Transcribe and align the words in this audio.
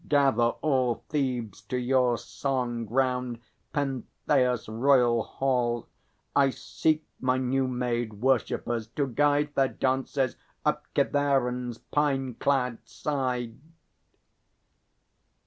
Gather 0.07 0.53
all 0.63 1.03
Thebes 1.09 1.61
to 1.69 1.77
your 1.77 2.17
song 2.17 2.87
round 2.87 3.39
Pentheus' 3.71 4.67
royal 4.67 5.21
hall. 5.21 5.87
I 6.35 6.49
seek 6.49 7.05
my 7.19 7.37
new 7.37 7.67
made 7.67 8.13
worshippers, 8.15 8.87
to 8.95 9.05
guide 9.05 9.53
Their 9.53 9.67
dances 9.67 10.37
up 10.65 10.85
Kithaeron's 10.95 11.77
pine 11.77 12.33
clad 12.33 12.79
side. 12.89 13.59